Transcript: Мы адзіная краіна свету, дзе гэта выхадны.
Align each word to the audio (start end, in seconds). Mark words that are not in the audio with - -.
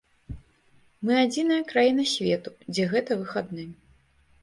Мы 1.09 1.13
адзіная 1.25 1.61
краіна 1.73 2.09
свету, 2.15 2.57
дзе 2.71 2.91
гэта 2.97 3.11
выхадны. 3.25 3.73